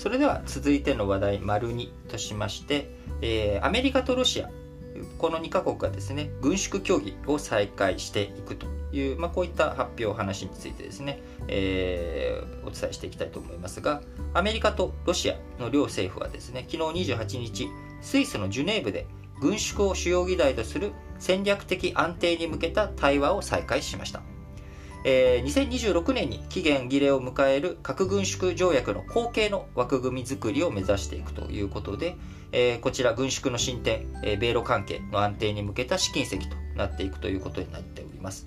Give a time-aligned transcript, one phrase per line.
[0.00, 4.48] それでは続いての話題、丸2としまして、えー、アメリカとロシア、
[5.18, 14.00] この2カ国がですね、軍縮協議を再開していくという、まあ、こういった発表、話についてですね、えー、お伝えしていきたいと思いますが、
[14.32, 17.68] アメリカとロシアの両政府はですね、昨日28日、
[18.00, 19.06] スイスのジュネーブで
[19.38, 24.22] 軍縮を主要議題とする戦略的安定に向けた対話を再開しました。
[25.04, 32.16] えー、2026年に期限切れを迎える核軍縮条約の後継の枠組み作りを目指していくということで、
[32.52, 38.46] えー、こちら軍縮の進展、えー、米ロ関係の安定に向けた試金石となっていくということになっております。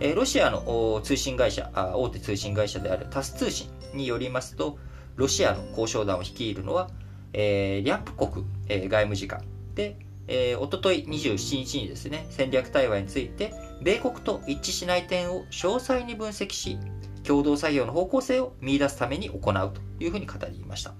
[0.00, 4.78] えー、ロシアの通信会社あ、大手通信会社であるタス通信によりますと、
[5.14, 6.90] ロシアの交渉団を率いるのは、
[7.32, 9.42] えー、リャンプ国、えー、外務次官
[9.74, 9.96] で、
[10.28, 16.78] えー、おととい27日にですね、戦略対話について、米国と一致しない点を詳細に分析し、
[17.24, 20.94] 共同作業の方向性を見出すために行うというふうに語りました。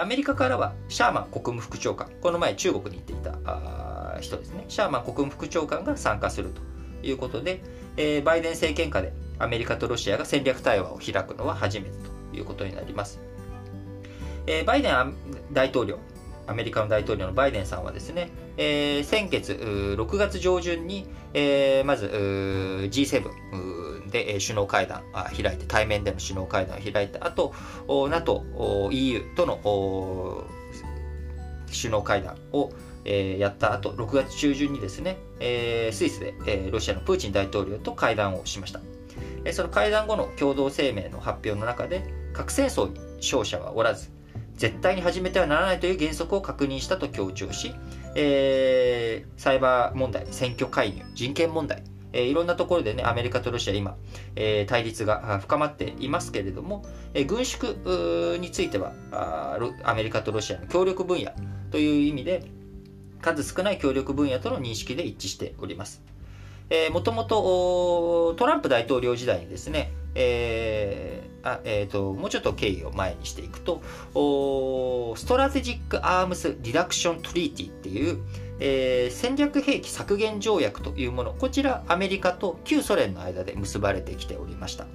[0.00, 6.60] アメリカからは、シャーマン国務副長官、この前中国に行っていた人ですね、シャーマン国務副長官が参加すると
[7.06, 7.62] いうことで、
[8.22, 11.92] バイデン政権下でアメリカとロシアが戦略対話を開くのは初めて
[12.30, 13.20] ということになります。
[14.66, 15.14] バイデン
[15.52, 15.98] 大統領、
[16.48, 27.52] アメリカの大統領のバイデンさんはですね、えー、先月6月上旬に、えー、まず G7 で首脳会談開いて対面での首脳会談を開いた後
[28.08, 28.44] NATO、
[28.90, 30.46] EU との
[31.70, 32.70] 首脳会談を
[33.10, 38.80] えー、やった後、6月中旬にですね、えー、スイスで、えー、ロシアのプーチン大統領と会談をしました。
[39.46, 44.10] え、その会談後の共同声明の発表の中で、核戦争に勝者はおらず、
[44.58, 47.72] 絶対に始めてはならないという原則を確認したと強調し、
[48.16, 53.96] えー、サイバー問題、選挙介入、人権問題、えー、いろんなところでね、アメリカとロシア今、
[54.34, 58.92] えー、対立が深まっていますけれども、えー、軍縮については
[59.84, 61.30] アメリカとロシアの協力分野
[61.70, 62.50] という意味で、
[63.20, 66.02] 数少ない協力分野との認識で一致しております。
[66.70, 73.80] えー、もともとトランプ大統領時代にですね、えーあえーと、もうちょっと経緯を前にしていくと、
[75.16, 78.18] Strategic Arms Reduction Treaty っていう、
[78.60, 84.86] えー、戦略兵器削減条約というもの、こちらアメリカと旧ソ連の間で結ばれてきておりました。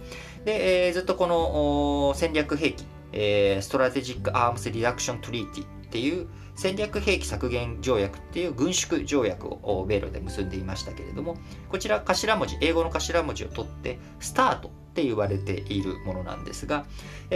[0.43, 2.83] で、えー、ずっとこの戦略兵器、
[3.13, 11.37] えー、 Strategic Arms Reduction Treaty っていう戦略兵器削減条約っていう軍縮条約を米ロで結んでいましたけれども、
[11.69, 16.85] こちら頭文字、英語の頭文字を取って、スタートって言われているものなんですが、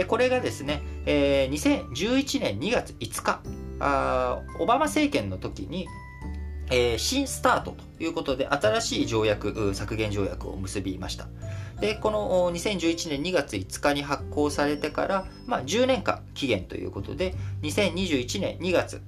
[0.06, 3.42] これがですね、2011年2月5日、
[4.60, 5.88] オバマ政権の時に
[6.70, 11.26] えー、新スタートということで、新しい条約、削減条約を結びました。
[11.80, 19.00] で、この2011年2月5日に発行されてから、まあ、10年間期限ということで、2021年2月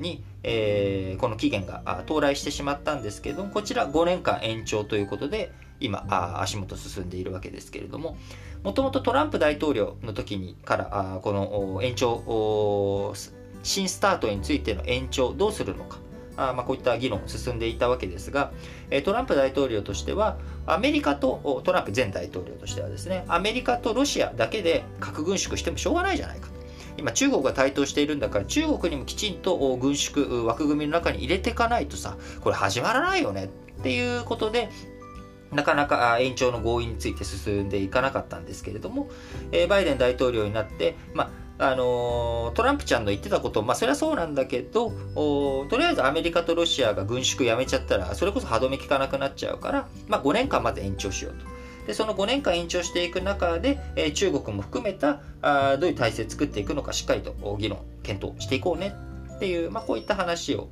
[0.00, 6.06] に、えー、この期限が到来してしまったんですけども、こちら5年間延長ということで、今、
[6.40, 8.16] 足元進んでいるわけですけれども、
[8.64, 13.12] もともとトランプ大統領の時にから、この延長、
[13.62, 15.98] 新スタートについての延長どうするのか
[16.36, 18.52] あまあ、こういった議論進んでいたわけですが、
[19.04, 26.52] トランプ大統領としては、アメリカと、トランプ前大統領としてはですね、アメリカとロシアだけで核軍縮してもしょうがないじゃないかと。
[26.98, 34.68] 今、中国が台頭しているんだから、中国にもきちんと軍縮枠組みの中に入れていかないとさ、これ始まらないよねっていうことで、
[35.52, 39.08] なかなか延長の合意について進んでいかなかったんですけれども、
[39.52, 51.46] えバイデン大統領になって、まああのトランプちゃんの言ってたこと、まあ、それはそうなんだけど、とりあえずアメリカとロシアが軍縮やめちゃったら、それこそ歯止め効かなくなっちゃうから、まあ、5年間まで延長しようと。
[51.86, 58.94] で、その5年間延長していく中で、えー、中国も含めたあ、どういう体制作っていくのか、しっかりと議論、検討していこうね
[59.36, 60.68] っていう、まあ、こういった話を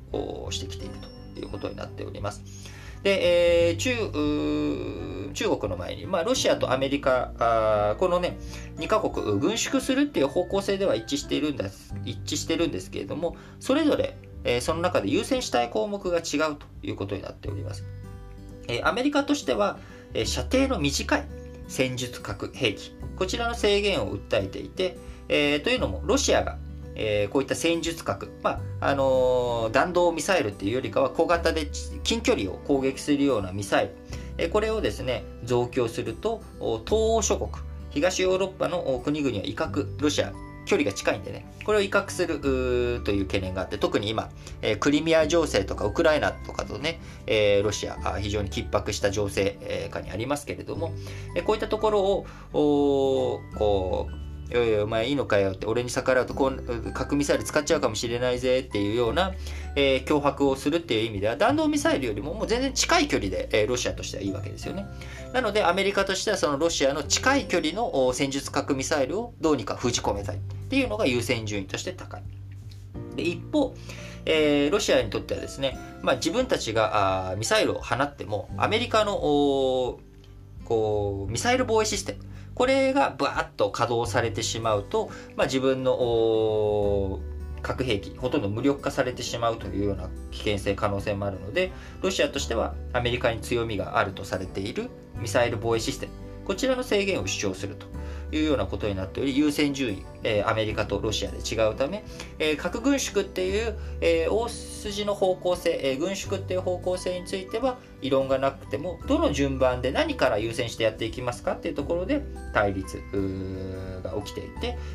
[0.51, 0.95] してきている
[1.33, 2.43] ということになっております。
[3.05, 8.35] で、えー、中、中国の前に、まあ、ロシアとアメリカ、あこのね、
[8.77, 17.83] 2カ国、軍縮するっていう方向性では一致しているんです、一致してるんですけれども、それぞれ、えー、その中で優先したい項目が違うということになっております。
[18.67, 19.77] えー、アメリカとしては、
[20.15, 21.27] えー、射程の短い
[21.67, 24.97] 戦術核兵器、こちらの制限を訴えていて、
[25.29, 26.57] えー、というのも、ロシアが
[26.95, 31.69] えー、こういった戦術核、まああのー、弾道ミサイルっていうよりかは小型で
[32.03, 33.95] 近距離を攻撃するようなミサイル、
[34.37, 37.51] えー、これをですね増強すると東欧諸国
[37.91, 40.33] 東ヨーロッパの国々は威嚇ロシア
[40.65, 42.39] 距離が近いんでね、これを威嚇する
[43.03, 44.29] という懸念があって、特に今、
[44.61, 50.91] えー、クリミア情勢とかウクライナとかとね、えー、ロシア、非常に緊迫した情勢下にありますけれども、
[51.35, 52.25] え、こういったところを、
[53.55, 54.15] こう、
[54.53, 59.33] 「おいお前いいのかよ」って俺に逆らうとこう核ミサイル使っちゃうかもしれないぜっていうような、
[59.75, 64.85] えー、脅迫をするっていう意味では弾道ミサイルよりももう全然近い距離で、えー、ロシアとしてはいいわけですよね。
[65.33, 70.39] なのでアメリカとしてはそのロシアの近い距離の戦術核ミサイルをどうにか封じ込めたいっ
[70.69, 72.23] ていうのが優先順位として高い。
[73.15, 73.73] で一方、
[74.25, 79.15] えー、ロシアにとってはですね、まあ、自分たちがあミサイルを放ってもアメリカの
[80.65, 87.19] こうミサイル防衛システムこれがバーッと稼働されてしまうと、まあ、自分の
[87.61, 91.71] 核兵器ほとんど無力化されてしまうというような危険性可能性もあるので
[92.01, 96.13] ロシアとしてはアメリカに強みがあるとされているミサイル防衛システム。
[96.45, 97.87] こちらの制限を主張すると。
[98.31, 102.03] いうようなことになっており優先順位、えー、アメリカとロシアで違うため、
[102.39, 112.23] えー、核軍縮っていう、えー、大筋の方向性、え、軍縮っていう方向性については異論がなくてもどの順番で何から優先してやっていきますかっていうところで
[112.53, 113.01] 対立
[114.03, 114.49] が起きてい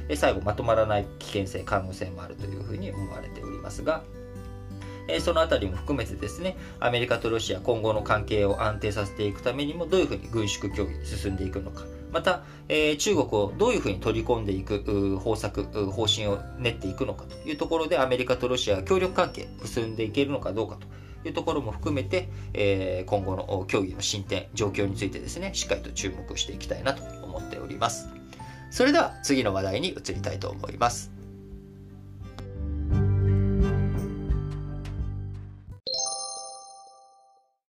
[0.09, 4.03] て最後まとまらない危険性可能性もあるというふうに思われておりますが。
[5.09, 20.87] えそのあたりも含めてですね、アメリカとロシア今後の関係を安定させていくためにもどういうふうに軍縮協議進んでいくのか、また、えー、中国をどういうふうに取り込んでいく方策、方針を練っていくのかというところでアメリカとロシアは協力関係結んでいけるのかどうかと
[21.29, 28.09] いうところも含めて、えー、今後の協議の進展、状況についてですね、しっかりと注目していきたいなと思っております。
[28.71, 31.20] それでは次の話題に移りたいと思います。